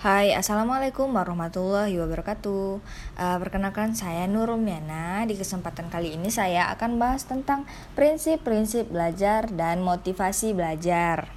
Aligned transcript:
Hai, 0.00 0.32
Assalamualaikum 0.32 1.12
warahmatullahi 1.12 1.92
wabarakatuh. 2.00 2.80
Uh, 3.20 3.36
Perkenalkan 3.36 3.92
saya 3.92 4.24
Nurumiana 4.24 5.28
Di 5.28 5.36
kesempatan 5.36 5.92
kali 5.92 6.16
ini 6.16 6.32
saya 6.32 6.72
akan 6.72 6.96
bahas 6.96 7.28
tentang 7.28 7.68
prinsip-prinsip 8.00 8.88
belajar 8.88 9.52
dan 9.52 9.84
motivasi 9.84 10.56
belajar. 10.56 11.28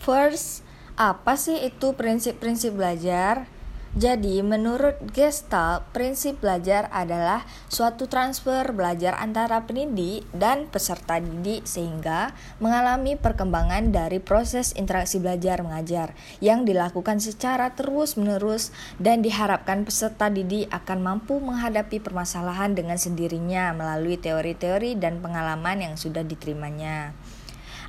First, 0.00 0.64
apa 0.96 1.36
sih 1.36 1.68
itu 1.68 1.92
prinsip-prinsip 1.92 2.72
belajar? 2.72 3.44
Jadi, 3.92 4.40
menurut 4.40 4.96
Gestalt, 5.12 5.84
prinsip 5.92 6.40
belajar 6.40 6.88
adalah 6.96 7.44
suatu 7.68 8.08
transfer 8.08 8.72
belajar 8.72 9.20
antara 9.20 9.68
pendidik 9.68 10.24
dan 10.32 10.64
peserta 10.64 11.20
didik 11.20 11.68
sehingga 11.68 12.32
mengalami 12.56 13.20
perkembangan 13.20 13.92
dari 13.92 14.16
proses 14.16 14.72
interaksi 14.80 15.20
belajar 15.20 15.60
mengajar 15.60 16.16
yang 16.40 16.64
dilakukan 16.64 17.20
secara 17.20 17.76
terus-menerus 17.76 18.72
dan 18.96 19.20
diharapkan 19.20 19.84
peserta 19.84 20.32
didik 20.32 20.72
akan 20.72 21.04
mampu 21.04 21.36
menghadapi 21.44 22.00
permasalahan 22.00 22.72
dengan 22.72 22.96
sendirinya 22.96 23.76
melalui 23.76 24.16
teori-teori 24.16 24.96
dan 24.96 25.20
pengalaman 25.20 25.84
yang 25.84 25.94
sudah 26.00 26.24
diterimanya. 26.24 27.12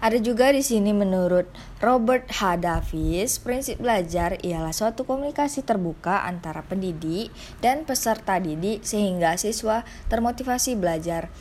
Ada 0.04 0.20
juga 0.20 0.52
di 0.52 0.60
sini 0.60 0.92
menurut 0.92 1.48
Robert 1.80 2.28
H. 2.28 2.60
Davis, 2.60 3.40
prinsip 3.40 3.80
belajar 3.80 4.36
ialah 4.44 4.76
suatu 4.76 5.08
komunikasi 5.08 5.64
terbuka 5.64 6.28
antara 6.28 6.60
pendidik 6.60 7.32
dan 7.64 7.88
peserta 7.88 8.36
didik 8.36 8.84
sehingga 8.84 9.40
siswa 9.40 9.88
termotivasi 10.12 10.76
belajar. 10.76 11.32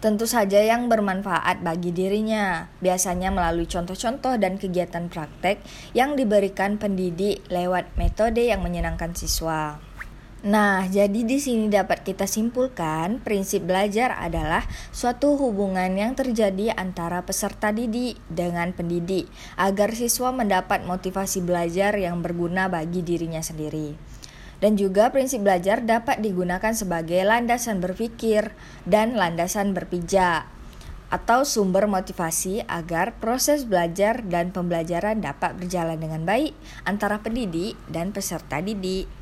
Tentu 0.00 0.24
saja 0.24 0.64
yang 0.64 0.88
bermanfaat 0.88 1.60
bagi 1.60 1.92
dirinya, 1.92 2.72
biasanya 2.80 3.28
melalui 3.28 3.68
contoh-contoh 3.68 4.40
dan 4.40 4.56
kegiatan 4.56 5.12
praktek 5.12 5.60
yang 5.92 6.16
diberikan 6.16 6.80
pendidik 6.80 7.44
lewat 7.52 8.00
metode 8.00 8.48
yang 8.48 8.64
menyenangkan 8.64 9.12
siswa. 9.12 9.76
Nah, 10.46 10.86
jadi 10.86 11.26
di 11.26 11.42
sini 11.42 11.66
dapat 11.66 12.06
kita 12.06 12.30
simpulkan 12.30 13.18
prinsip 13.18 13.66
belajar 13.66 14.14
adalah 14.14 14.62
suatu 14.94 15.34
hubungan 15.34 15.90
yang 15.98 16.14
terjadi 16.14 16.70
antara 16.70 17.26
peserta 17.26 17.74
didik 17.74 18.14
dengan 18.30 18.70
pendidik 18.70 19.26
agar 19.58 19.90
siswa 19.98 20.30
mendapat 20.30 20.86
motivasi 20.86 21.42
belajar 21.42 21.98
yang 21.98 22.22
berguna 22.22 22.70
bagi 22.70 23.02
dirinya 23.02 23.42
sendiri. 23.42 23.98
Dan 24.62 24.78
juga 24.78 25.10
prinsip 25.10 25.42
belajar 25.42 25.82
dapat 25.82 26.22
digunakan 26.22 26.70
sebagai 26.70 27.26
landasan 27.26 27.82
berpikir 27.82 28.54
dan 28.86 29.18
landasan 29.18 29.74
berpijak 29.74 30.46
atau 31.10 31.42
sumber 31.42 31.90
motivasi 31.90 32.62
agar 32.70 33.18
proses 33.18 33.66
belajar 33.66 34.22
dan 34.22 34.54
pembelajaran 34.54 35.18
dapat 35.18 35.58
berjalan 35.58 35.98
dengan 35.98 36.22
baik 36.22 36.54
antara 36.86 37.18
pendidik 37.18 37.74
dan 37.90 38.14
peserta 38.14 38.62
didik. 38.62 39.15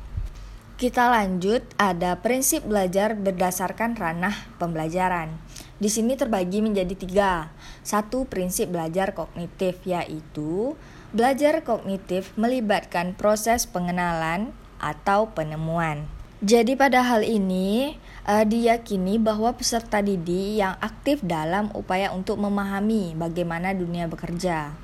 Kita 0.75 1.07
lanjut, 1.07 1.63
ada 1.79 2.19
prinsip 2.19 2.67
belajar 2.67 3.15
berdasarkan 3.15 3.95
ranah 3.95 4.35
pembelajaran. 4.59 5.31
Di 5.79 5.87
sini 5.87 6.19
terbagi 6.19 6.59
menjadi 6.59 6.91
tiga. 6.99 7.47
Satu 7.79 8.27
prinsip 8.27 8.75
belajar 8.75 9.15
kognitif 9.15 9.79
yaitu 9.87 10.75
belajar 11.15 11.63
kognitif 11.63 12.35
melibatkan 12.35 13.15
proses 13.15 13.63
pengenalan 13.63 14.51
atau 14.83 15.31
penemuan. 15.31 16.11
Jadi 16.43 16.75
pada 16.75 17.07
hal 17.07 17.23
ini 17.23 17.95
uh, 18.27 18.43
diyakini 18.43 19.15
bahwa 19.15 19.55
peserta 19.55 20.03
didik 20.03 20.59
yang 20.59 20.75
aktif 20.83 21.23
dalam 21.23 21.71
upaya 21.71 22.11
untuk 22.11 22.35
memahami 22.35 23.15
bagaimana 23.15 23.71
dunia 23.71 24.11
bekerja. 24.11 24.75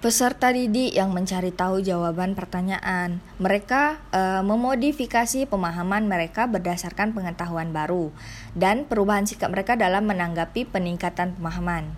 Peserta 0.00 0.48
didik 0.48 0.96
yang 0.96 1.12
mencari 1.12 1.52
tahu 1.52 1.84
jawaban 1.84 2.32
pertanyaan, 2.32 3.20
mereka 3.36 4.00
e, 4.08 4.40
memodifikasi 4.40 5.44
pemahaman 5.44 6.08
mereka 6.08 6.48
berdasarkan 6.48 7.12
pengetahuan 7.12 7.68
baru 7.76 8.08
dan 8.56 8.88
perubahan 8.88 9.28
sikap 9.28 9.52
mereka 9.52 9.76
dalam 9.76 10.08
menanggapi 10.08 10.64
peningkatan 10.64 11.36
pemahaman. 11.36 11.92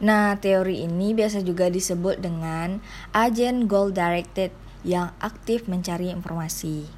Nah, 0.00 0.40
teori 0.40 0.88
ini 0.88 1.12
biasa 1.12 1.44
juga 1.44 1.68
disebut 1.68 2.16
dengan 2.16 2.80
agent 3.12 3.68
goal 3.68 3.92
directed 3.92 4.48
yang 4.80 5.12
aktif 5.20 5.68
mencari 5.68 6.08
informasi. 6.08 6.88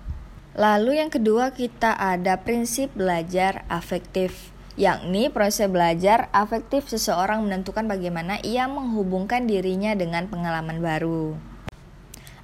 Lalu 0.55 1.03
yang 1.03 1.10
kedua 1.10 1.50
kita 1.50 1.99
ada 1.99 2.38
prinsip 2.38 2.94
belajar 2.94 3.66
afektif 3.66 4.55
yakni 4.81 5.29
proses 5.29 5.69
belajar 5.69 6.33
afektif 6.33 6.89
seseorang 6.89 7.45
menentukan 7.45 7.85
bagaimana 7.85 8.41
ia 8.41 8.65
menghubungkan 8.65 9.45
dirinya 9.45 9.93
dengan 9.93 10.25
pengalaman 10.33 10.81
baru. 10.81 11.37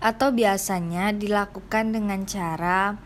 Atau 0.05 0.37
biasanya 0.37 1.17
dilakukan 1.17 1.97
dengan 1.97 2.29
cara 2.29 3.01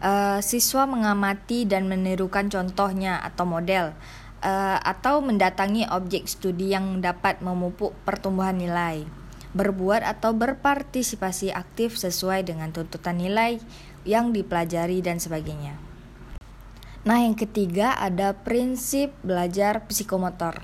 uh, 0.00 0.40
siswa 0.40 0.88
mengamati 0.88 1.68
dan 1.68 1.92
menirukan 1.92 2.48
contohnya 2.48 3.20
atau 3.20 3.44
model 3.44 3.92
uh, 4.40 4.80
atau 4.80 5.20
mendatangi 5.20 5.84
objek 5.92 6.24
studi 6.24 6.72
yang 6.72 7.04
dapat 7.04 7.44
memupuk 7.44 7.92
pertumbuhan 8.08 8.56
nilai, 8.56 9.04
berbuat 9.52 10.00
atau 10.08 10.32
berpartisipasi 10.32 11.52
aktif 11.52 12.00
sesuai 12.00 12.48
dengan 12.48 12.72
tuntutan 12.72 13.20
nilai 13.20 13.60
yang 14.08 14.32
dipelajari 14.32 15.04
dan 15.04 15.20
sebagainya. 15.20 15.89
Nah, 17.10 17.26
yang 17.26 17.34
ketiga 17.34 17.98
ada 17.98 18.38
prinsip 18.38 19.10
belajar 19.26 19.82
psikomotor. 19.90 20.62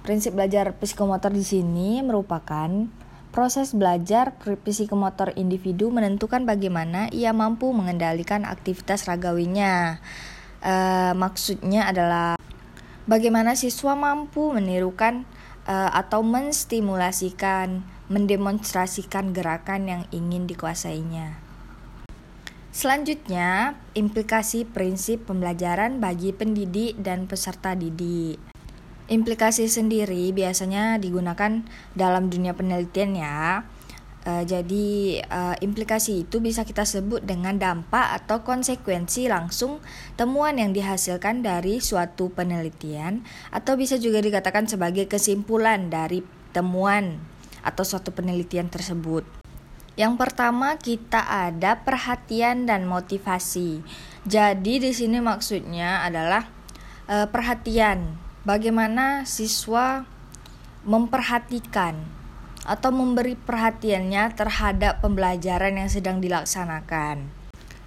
Prinsip 0.00 0.32
belajar 0.32 0.72
psikomotor 0.72 1.28
di 1.36 1.44
sini 1.44 2.00
merupakan 2.00 2.88
proses 3.28 3.76
belajar 3.76 4.40
psikomotor 4.40 5.36
individu 5.36 5.92
menentukan 5.92 6.48
bagaimana 6.48 7.12
ia 7.12 7.36
mampu 7.36 7.76
mengendalikan 7.76 8.48
aktivitas 8.48 9.04
ragawinya. 9.04 10.00
E, 10.64 10.74
maksudnya 11.12 11.92
adalah 11.92 12.40
bagaimana 13.04 13.52
siswa 13.52 13.92
mampu 13.92 14.56
menirukan 14.56 15.28
e, 15.68 15.76
atau 15.92 16.24
menstimulasikan, 16.24 17.84
mendemonstrasikan 18.08 19.36
gerakan 19.36 19.92
yang 19.92 20.02
ingin 20.08 20.48
dikuasainya. 20.48 21.45
Selanjutnya, 22.76 23.72
implikasi 23.96 24.68
prinsip 24.68 25.24
pembelajaran 25.24 25.96
bagi 25.96 26.36
pendidik 26.36 27.00
dan 27.00 27.24
peserta 27.24 27.72
didik. 27.72 28.36
Implikasi 29.08 29.64
sendiri 29.64 30.28
biasanya 30.36 31.00
digunakan 31.00 31.64
dalam 31.96 32.28
dunia 32.28 32.52
penelitian 32.52 33.16
ya. 33.16 33.64
E, 34.28 34.44
jadi 34.44 34.88
e, 35.24 35.40
implikasi 35.64 36.28
itu 36.28 36.44
bisa 36.44 36.68
kita 36.68 36.84
sebut 36.84 37.24
dengan 37.24 37.56
dampak 37.56 38.12
atau 38.12 38.44
konsekuensi 38.44 39.24
langsung 39.24 39.80
temuan 40.20 40.60
yang 40.60 40.76
dihasilkan 40.76 41.40
dari 41.40 41.80
suatu 41.80 42.28
penelitian 42.28 43.24
atau 43.56 43.80
bisa 43.80 43.96
juga 43.96 44.20
dikatakan 44.20 44.68
sebagai 44.68 45.08
kesimpulan 45.08 45.88
dari 45.88 46.20
temuan 46.52 47.24
atau 47.64 47.88
suatu 47.88 48.12
penelitian 48.12 48.68
tersebut. 48.68 49.45
Yang 49.96 50.14
pertama 50.20 50.76
kita 50.76 51.24
ada 51.24 51.80
perhatian 51.80 52.68
dan 52.68 52.84
motivasi. 52.84 53.80
Jadi 54.28 54.76
di 54.76 54.92
sini 54.92 55.24
maksudnya 55.24 56.04
adalah 56.04 56.52
e, 57.08 57.24
perhatian. 57.24 58.20
Bagaimana 58.44 59.24
siswa 59.24 60.04
memperhatikan 60.84 61.96
atau 62.68 62.90
memberi 62.92 63.34
perhatiannya 63.40 64.36
terhadap 64.36 65.00
pembelajaran 65.00 65.80
yang 65.80 65.90
sedang 65.90 66.20
dilaksanakan. 66.20 67.26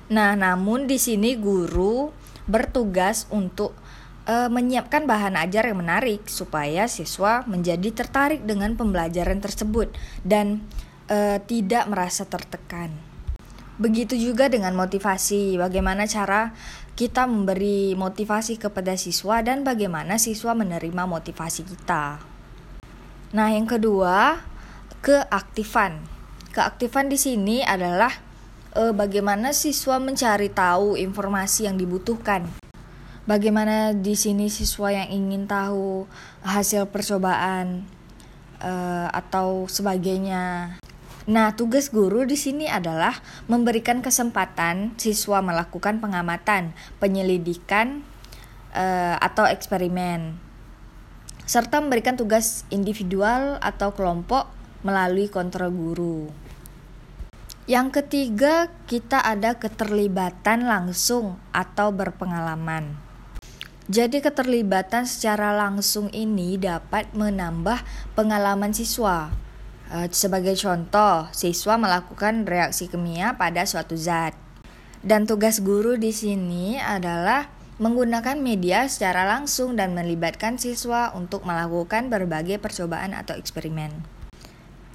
Nah, 0.10 0.34
namun 0.34 0.90
di 0.90 0.98
sini 0.98 1.38
guru 1.38 2.10
bertugas 2.50 3.30
untuk 3.30 3.78
e, 4.26 4.50
menyiapkan 4.50 5.06
bahan 5.06 5.38
ajar 5.38 5.70
yang 5.70 5.86
menarik 5.86 6.26
supaya 6.26 6.90
siswa 6.90 7.46
menjadi 7.46 7.94
tertarik 7.94 8.42
dengan 8.50 8.74
pembelajaran 8.74 9.38
tersebut 9.38 9.94
dan 10.26 10.66
uh, 11.10 11.38
tidak 11.44 11.90
merasa 11.90 12.24
tertekan. 12.24 12.94
Begitu 13.80 14.16
juga 14.20 14.52
dengan 14.52 14.76
motivasi, 14.76 15.56
bagaimana 15.56 16.04
cara 16.04 16.52
kita 17.00 17.24
memberi 17.24 17.96
motivasi 17.96 18.60
kepada 18.60 19.00
siswa 19.00 19.40
dan 19.40 19.64
bagaimana 19.64 20.20
siswa 20.20 20.52
menerima 20.52 21.08
motivasi 21.08 21.64
kita. 21.64 22.20
Nah, 23.32 23.48
yang 23.56 23.64
kedua, 23.64 24.44
keaktifan. 25.00 26.04
Keaktifan 26.52 27.08
di 27.08 27.16
sini 27.16 27.64
adalah 27.64 28.12
e, 28.76 28.92
bagaimana 28.92 29.56
siswa 29.56 29.96
mencari 29.96 30.52
tahu 30.52 31.00
informasi 31.00 31.72
yang 31.72 31.80
dibutuhkan. 31.80 32.52
Bagaimana 33.24 33.96
di 33.96 34.20
sini 34.20 34.52
siswa 34.52 34.92
yang 34.92 35.08
ingin 35.08 35.48
tahu 35.48 36.04
hasil 36.44 36.92
percobaan 36.92 37.88
e, 38.60 38.74
atau 39.16 39.72
sebagainya. 39.72 40.76
Nah, 41.30 41.54
tugas 41.54 41.94
guru 41.94 42.26
di 42.26 42.34
sini 42.34 42.66
adalah 42.66 43.22
memberikan 43.46 44.02
kesempatan 44.02 44.98
siswa 44.98 45.46
melakukan 45.46 46.02
pengamatan, 46.02 46.74
penyelidikan, 46.98 48.02
uh, 48.74 49.14
atau 49.22 49.46
eksperimen, 49.46 50.42
serta 51.46 51.86
memberikan 51.86 52.18
tugas 52.18 52.66
individual 52.74 53.62
atau 53.62 53.94
kelompok 53.94 54.50
melalui 54.82 55.30
kontrol 55.30 55.70
guru. 55.70 56.34
Yang 57.70 58.02
ketiga, 58.02 58.74
kita 58.90 59.22
ada 59.22 59.54
keterlibatan 59.54 60.66
langsung 60.66 61.38
atau 61.54 61.94
berpengalaman. 61.94 62.98
Jadi 63.86 64.26
keterlibatan 64.26 65.06
secara 65.06 65.54
langsung 65.54 66.10
ini 66.10 66.58
dapat 66.58 67.14
menambah 67.14 67.86
pengalaman 68.18 68.74
siswa. 68.74 69.30
E, 69.90 70.08
sebagai 70.14 70.54
contoh, 70.54 71.26
siswa 71.34 71.76
melakukan 71.82 72.46
reaksi 72.46 72.86
kimia 72.86 73.34
pada 73.36 73.66
suatu 73.66 73.98
zat. 73.98 74.38
Dan 75.02 75.26
tugas 75.26 75.60
guru 75.66 75.98
di 75.98 76.14
sini 76.14 76.78
adalah 76.78 77.50
menggunakan 77.80 78.36
media 78.38 78.86
secara 78.92 79.24
langsung 79.24 79.80
dan 79.80 79.96
melibatkan 79.96 80.60
siswa 80.60 81.16
untuk 81.16 81.48
melakukan 81.48 82.12
berbagai 82.12 82.60
percobaan 82.60 83.16
atau 83.16 83.40
eksperimen. 83.40 84.04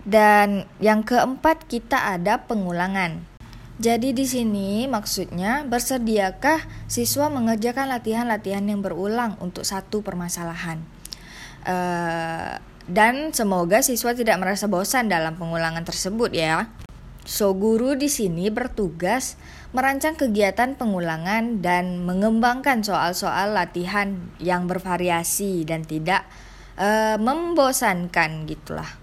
Dan 0.05 0.69
yang 0.85 1.00
keempat 1.00 1.64
kita 1.64 2.12
ada 2.12 2.44
pengulangan. 2.44 3.25
Jadi 3.81 4.12
di 4.14 4.29
sini 4.29 4.85
maksudnya 4.87 5.64
bersediakah 5.67 6.62
siswa 6.87 7.32
mengerjakan 7.32 7.91
latihan-latihan 7.91 8.69
yang 8.69 8.85
berulang 8.85 9.35
untuk 9.41 9.64
satu 9.64 10.05
permasalahan. 10.05 10.85
Uh, 11.64 12.61
dan 12.84 13.32
semoga 13.32 13.81
siswa 13.81 14.12
tidak 14.12 14.36
merasa 14.40 14.69
bosan 14.69 15.08
dalam 15.08 15.40
pengulangan 15.40 15.84
tersebut 15.84 16.32
ya. 16.36 16.69
So 17.25 17.56
guru 17.56 17.96
di 17.96 18.12
sini 18.12 18.52
bertugas 18.52 19.40
merancang 19.72 20.12
kegiatan 20.12 20.76
pengulangan 20.76 21.64
dan 21.64 22.04
mengembangkan 22.04 22.84
soal-soal 22.84 23.56
latihan 23.56 24.28
yang 24.36 24.69
bervariasi 24.69 25.64
dan 25.64 25.88
tidak 25.88 26.28
uh, 26.76 27.16
membosankan 27.16 28.44
gitulah. 28.44 29.00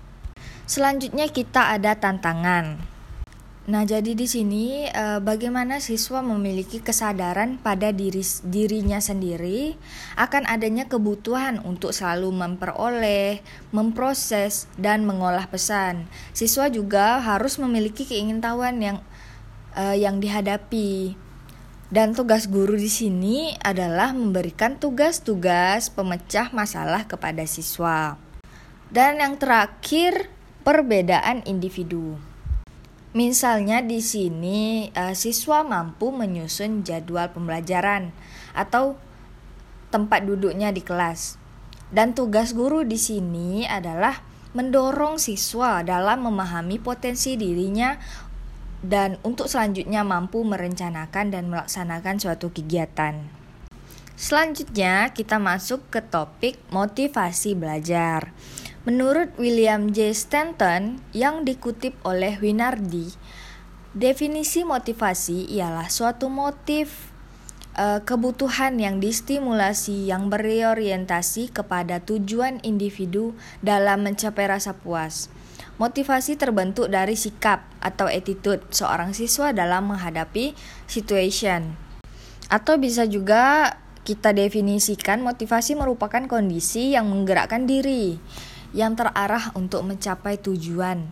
Selanjutnya 0.69 1.27
kita 1.33 1.73
ada 1.73 1.97
tantangan. 1.97 2.90
Nah, 3.61 3.85
jadi 3.85 4.17
di 4.17 4.25
sini 4.25 4.89
eh, 4.89 5.21
bagaimana 5.21 5.77
siswa 5.77 6.25
memiliki 6.25 6.81
kesadaran 6.81 7.61
pada 7.61 7.93
diri 7.93 8.25
dirinya 8.41 8.97
sendiri 8.97 9.77
akan 10.17 10.49
adanya 10.49 10.89
kebutuhan 10.89 11.61
untuk 11.61 11.93
selalu 11.93 12.33
memperoleh, 12.33 13.45
memproses 13.69 14.65
dan 14.81 15.05
mengolah 15.05 15.45
pesan. 15.45 16.09
Siswa 16.33 16.73
juga 16.73 17.21
harus 17.21 17.61
memiliki 17.61 18.01
keingintahuan 18.09 18.81
yang 18.81 18.97
eh, 19.77 20.01
yang 20.01 20.17
dihadapi. 20.17 21.13
Dan 21.91 22.17
tugas 22.17 22.49
guru 22.49 22.79
di 22.79 22.89
sini 22.89 23.53
adalah 23.61 24.15
memberikan 24.15 24.79
tugas-tugas 24.79 25.91
pemecah 25.91 26.49
masalah 26.55 27.05
kepada 27.05 27.43
siswa. 27.45 28.15
Dan 28.89 29.19
yang 29.21 29.35
terakhir 29.35 30.31
perbedaan 30.63 31.43
individu. 31.43 32.30
Misalnya 33.11 33.83
di 33.83 33.99
sini 33.99 34.87
uh, 34.95 35.11
siswa 35.11 35.67
mampu 35.67 36.15
menyusun 36.15 36.87
jadwal 36.87 37.27
pembelajaran 37.35 38.15
atau 38.55 38.95
tempat 39.91 40.23
duduknya 40.23 40.71
di 40.71 40.79
kelas. 40.79 41.35
Dan 41.91 42.15
tugas 42.15 42.55
guru 42.55 42.87
di 42.87 42.95
sini 42.95 43.67
adalah 43.67 44.23
mendorong 44.55 45.19
siswa 45.19 45.83
dalam 45.83 46.23
memahami 46.23 46.79
potensi 46.79 47.35
dirinya 47.35 47.99
dan 48.79 49.19
untuk 49.27 49.51
selanjutnya 49.51 50.07
mampu 50.07 50.47
merencanakan 50.47 51.35
dan 51.35 51.51
melaksanakan 51.51 52.15
suatu 52.15 52.47
kegiatan. 52.55 53.27
Selanjutnya 54.15 55.11
kita 55.11 55.35
masuk 55.35 55.83
ke 55.91 55.99
topik 55.99 56.55
motivasi 56.71 57.59
belajar. 57.59 58.31
Menurut 58.81 59.29
William 59.37 59.93
J. 59.93 60.09
Stanton 60.09 60.97
yang 61.13 61.45
dikutip 61.45 61.93
oleh 62.01 62.41
Winardi, 62.41 63.13
definisi 63.93 64.65
motivasi 64.65 65.53
ialah 65.53 65.85
suatu 65.85 66.33
motif 66.33 67.13
e, 67.77 68.01
kebutuhan 68.01 68.81
yang 68.81 68.97
distimulasi 68.97 70.09
yang 70.09 70.33
berorientasi 70.33 71.53
kepada 71.53 72.01
tujuan 72.01 72.57
individu 72.65 73.37
dalam 73.61 74.01
mencapai 74.01 74.49
rasa 74.49 74.73
puas. 74.73 75.29
Motivasi 75.77 76.41
terbentuk 76.41 76.89
dari 76.89 77.13
sikap 77.13 77.61
atau 77.85 78.09
attitude 78.09 78.65
seorang 78.73 79.13
siswa 79.13 79.53
dalam 79.53 79.93
menghadapi 79.93 80.57
situation. 80.89 81.77
Atau 82.49 82.81
bisa 82.81 83.05
juga 83.05 83.77
kita 84.01 84.33
definisikan 84.33 85.21
motivasi 85.21 85.77
merupakan 85.77 86.25
kondisi 86.25 86.97
yang 86.97 87.13
menggerakkan 87.13 87.69
diri 87.69 88.17
yang 88.71 88.95
terarah 88.95 89.51
untuk 89.55 89.83
mencapai 89.83 90.39
tujuan 90.39 91.07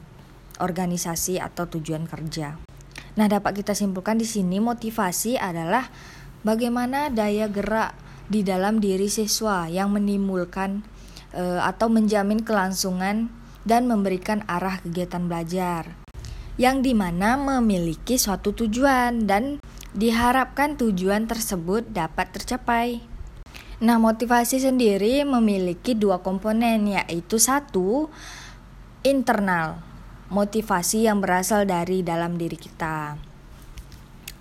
organisasi 0.60 1.40
atau 1.40 1.68
tujuan 1.68 2.08
kerja. 2.08 2.60
Nah, 3.16 3.28
dapat 3.28 3.64
kita 3.64 3.76
simpulkan 3.76 4.20
di 4.20 4.28
sini 4.28 4.64
motivasi 4.64 5.36
adalah 5.36 5.88
bagaimana 6.44 7.12
daya 7.12 7.52
gerak 7.52 7.96
di 8.30 8.46
dalam 8.46 8.80
diri 8.80 9.10
siswa 9.12 9.68
yang 9.68 9.92
menimbulkan 9.92 10.86
e, 11.34 11.44
atau 11.60 11.90
menjamin 11.90 12.46
kelangsungan 12.46 13.28
dan 13.68 13.82
memberikan 13.90 14.46
arah 14.48 14.80
kegiatan 14.80 15.28
belajar 15.28 16.00
yang 16.60 16.84
di 16.84 16.92
mana 16.92 17.40
memiliki 17.40 18.20
suatu 18.20 18.52
tujuan 18.52 19.24
dan 19.24 19.64
diharapkan 19.96 20.76
tujuan 20.76 21.26
tersebut 21.26 21.88
dapat 21.88 22.36
tercapai. 22.36 23.00
Nah, 23.80 23.96
motivasi 23.96 24.60
sendiri 24.60 25.24
memiliki 25.24 25.96
dua 25.96 26.20
komponen, 26.20 26.84
yaitu 26.84 27.40
satu 27.40 28.12
internal, 29.08 29.80
motivasi 30.28 31.08
yang 31.08 31.24
berasal 31.24 31.64
dari 31.64 32.04
dalam 32.04 32.36
diri 32.36 32.60
kita. 32.60 33.16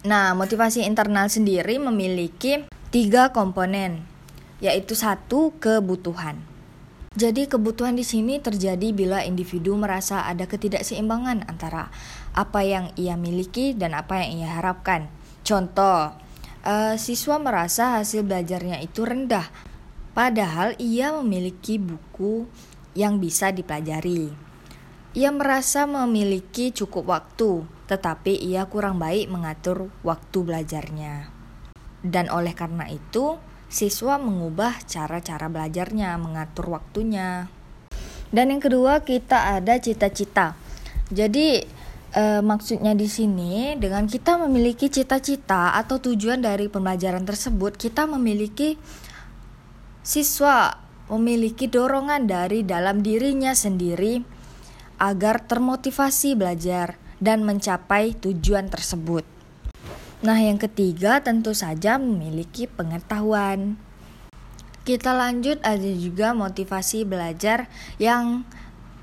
Nah, 0.02 0.34
motivasi 0.34 0.82
internal 0.82 1.30
sendiri 1.30 1.78
memiliki 1.78 2.66
tiga 2.90 3.30
komponen, 3.30 4.02
yaitu 4.58 4.98
satu 4.98 5.54
kebutuhan. 5.62 6.42
Jadi 7.14 7.46
kebutuhan 7.46 7.94
di 7.94 8.02
sini 8.02 8.42
terjadi 8.42 8.90
bila 8.90 9.22
individu 9.22 9.78
merasa 9.78 10.26
ada 10.26 10.50
ketidakseimbangan 10.50 11.46
antara 11.46 11.94
apa 12.34 12.66
yang 12.66 12.90
ia 12.98 13.14
miliki 13.14 13.70
dan 13.74 13.94
apa 13.94 14.22
yang 14.22 14.42
ia 14.42 14.50
harapkan. 14.58 15.06
Contoh, 15.46 16.14
uh, 16.64 16.94
siswa 16.98 17.36
merasa 17.38 18.00
hasil 18.00 18.24
belajarnya 18.26 18.82
itu 18.82 19.04
rendah, 19.04 19.46
padahal 20.16 20.74
ia 20.82 21.14
memiliki 21.18 21.78
buku 21.78 22.48
yang 22.98 23.22
bisa 23.22 23.54
dipelajari. 23.54 24.32
Ia 25.18 25.30
merasa 25.34 25.88
memiliki 25.88 26.70
cukup 26.70 27.10
waktu, 27.10 27.66
tetapi 27.90 28.38
ia 28.38 28.66
kurang 28.68 29.00
baik 29.00 29.30
mengatur 29.32 29.90
waktu 30.04 30.38
belajarnya. 30.44 31.32
Dan 32.04 32.30
oleh 32.30 32.54
karena 32.54 32.86
itu, 32.86 33.40
siswa 33.66 34.20
mengubah 34.20 34.84
cara-cara 34.86 35.50
belajarnya, 35.50 36.14
mengatur 36.20 36.70
waktunya. 36.70 37.50
Dan 38.28 38.52
yang 38.52 38.62
kedua, 38.62 39.02
kita 39.02 39.58
ada 39.58 39.80
cita-cita. 39.80 40.54
Jadi, 41.08 41.64
E, 42.08 42.40
maksudnya 42.40 42.96
di 42.96 43.04
sini 43.04 43.76
dengan 43.76 44.08
kita 44.08 44.40
memiliki 44.40 44.88
cita-cita 44.88 45.76
atau 45.76 46.00
tujuan 46.00 46.40
dari 46.40 46.72
pembelajaran 46.72 47.28
tersebut, 47.28 47.76
kita 47.76 48.08
memiliki 48.08 48.80
siswa 50.00 50.72
memiliki 51.12 51.68
dorongan 51.68 52.24
dari 52.24 52.64
dalam 52.64 53.04
dirinya 53.04 53.52
sendiri 53.52 54.24
agar 54.96 55.44
termotivasi 55.44 56.32
belajar 56.32 56.96
dan 57.20 57.44
mencapai 57.44 58.16
tujuan 58.16 58.72
tersebut. 58.72 59.24
Nah, 60.24 60.40
yang 60.40 60.56
ketiga 60.56 61.20
tentu 61.20 61.52
saja 61.52 62.00
memiliki 62.00 62.66
pengetahuan. 62.66 63.76
Kita 64.82 65.12
lanjut 65.12 65.60
ada 65.60 65.92
juga 65.92 66.32
motivasi 66.32 67.04
belajar 67.04 67.68
yang 68.00 68.48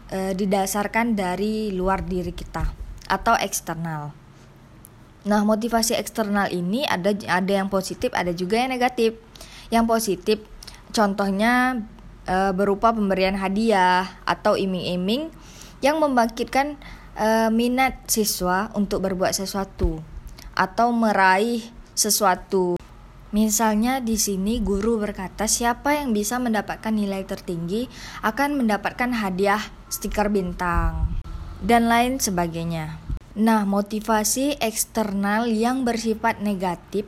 e, 0.09 0.33
didasarkan 0.33 1.13
dari 1.13 1.69
luar 1.69 2.01
diri 2.01 2.33
kita 2.33 2.84
atau 3.09 3.37
eksternal. 3.37 4.13
Nah, 5.25 5.41
motivasi 5.41 5.97
eksternal 5.97 6.53
ini 6.53 6.85
ada 6.85 7.09
ada 7.25 7.51
yang 7.51 7.65
positif, 7.65 8.13
ada 8.13 8.29
juga 8.29 8.61
yang 8.61 8.69
negatif. 8.69 9.17
Yang 9.73 9.85
positif 9.89 10.37
contohnya 10.93 11.81
e, 12.29 12.53
berupa 12.53 12.93
pemberian 12.93 13.33
hadiah 13.33 14.05
atau 14.21 14.53
iming-iming 14.53 15.33
yang 15.81 15.97
membangkitkan 15.97 16.77
e, 17.17 17.49
minat 17.49 18.05
siswa 18.05 18.69
untuk 18.77 19.01
berbuat 19.01 19.33
sesuatu 19.33 19.97
atau 20.53 20.93
meraih 20.93 21.65
sesuatu. 21.97 22.77
Misalnya 23.33 23.99
di 23.99 24.21
sini 24.21 24.61
guru 24.61 25.01
berkata 25.01 25.49
siapa 25.49 25.97
yang 25.97 26.13
bisa 26.13 26.37
mendapatkan 26.37 26.93
nilai 26.93 27.25
tertinggi 27.25 27.89
akan 28.21 28.61
mendapatkan 28.61 29.11
hadiah 29.11 29.59
stiker 29.89 30.29
bintang 30.31 31.14
dan 31.63 31.87
lain 31.87 32.19
sebagainya. 32.19 32.99
Nah, 33.35 33.67
motivasi 33.67 34.63
eksternal 34.63 35.51
yang 35.51 35.83
bersifat 35.83 36.39
negatif 36.39 37.03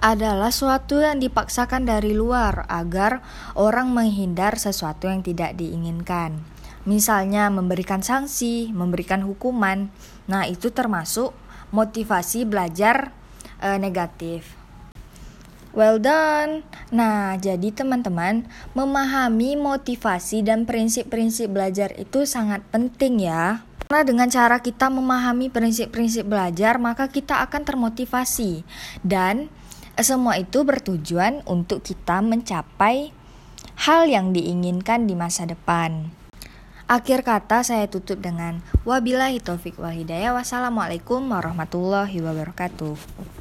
adalah 0.00 0.48
suatu 0.48 1.02
yang 1.02 1.20
dipaksakan 1.20 1.84
dari 1.84 2.16
luar 2.16 2.64
agar 2.70 3.20
orang 3.58 3.92
menghindar 3.92 4.56
sesuatu 4.56 5.10
yang 5.10 5.20
tidak 5.20 5.58
diinginkan. 5.60 6.40
Misalnya 6.88 7.52
memberikan 7.52 8.00
sanksi, 8.00 8.72
memberikan 8.72 9.20
hukuman. 9.26 9.92
Nah, 10.24 10.48
itu 10.48 10.72
termasuk 10.72 11.36
motivasi 11.74 12.48
belajar 12.48 13.12
e, 13.60 13.76
negatif. 13.76 14.59
Well 15.70 16.02
done. 16.02 16.66
Nah, 16.90 17.38
jadi 17.38 17.70
teman-teman, 17.70 18.46
memahami 18.74 19.54
motivasi 19.54 20.42
dan 20.42 20.66
prinsip-prinsip 20.66 21.46
belajar 21.46 21.94
itu 21.94 22.26
sangat 22.26 22.66
penting 22.74 23.22
ya. 23.22 23.62
Karena 23.86 24.06
dengan 24.06 24.28
cara 24.30 24.58
kita 24.62 24.90
memahami 24.90 25.50
prinsip-prinsip 25.50 26.26
belajar, 26.26 26.78
maka 26.78 27.10
kita 27.10 27.42
akan 27.42 27.62
termotivasi 27.66 28.62
dan 29.02 29.50
semua 29.98 30.38
itu 30.38 30.62
bertujuan 30.62 31.42
untuk 31.46 31.82
kita 31.82 32.22
mencapai 32.22 33.10
hal 33.86 34.06
yang 34.06 34.30
diinginkan 34.30 35.10
di 35.10 35.18
masa 35.18 35.46
depan. 35.46 36.10
Akhir 36.90 37.22
kata 37.22 37.62
saya 37.62 37.86
tutup 37.86 38.18
dengan 38.18 38.66
wabillahi 38.82 39.38
taufik 39.38 39.78
wal 39.78 39.94
hidayah. 39.94 40.34
Wassalamualaikum 40.34 41.22
warahmatullahi 41.22 42.18
wabarakatuh. 42.18 43.39